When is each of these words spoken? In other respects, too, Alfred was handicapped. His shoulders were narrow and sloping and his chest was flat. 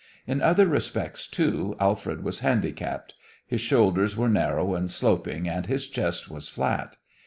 In 0.25 0.41
other 0.41 0.65
respects, 0.65 1.27
too, 1.27 1.75
Alfred 1.79 2.23
was 2.23 2.39
handicapped. 2.39 3.13
His 3.45 3.61
shoulders 3.61 4.17
were 4.17 4.29
narrow 4.29 4.73
and 4.73 4.89
sloping 4.89 5.47
and 5.47 5.67
his 5.67 5.87
chest 5.87 6.27
was 6.27 6.49
flat. 6.49 6.97